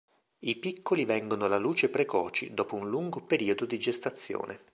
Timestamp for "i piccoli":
0.39-1.05